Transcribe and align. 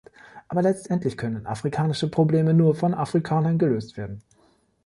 Aber 0.47 0.63
letztendlich 0.63 1.15
können 1.15 1.45
afrikanische 1.45 2.09
Probleme 2.09 2.55
nur 2.55 2.73
von 2.73 2.95
Afrikanern 2.95 3.59
gelöst 3.59 3.97
werden. 3.97 4.23